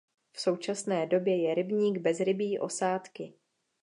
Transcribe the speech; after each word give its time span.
V 0.31 0.41
současné 0.41 1.05
době 1.07 1.41
je 1.41 1.53
rybník 1.55 1.97
bez 1.97 2.19
rybí 2.19 2.59
osádky. 2.59 3.33